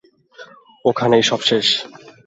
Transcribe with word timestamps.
ওখানেই 0.85 1.23
সব 1.23 1.41
শেষ। 1.41 1.67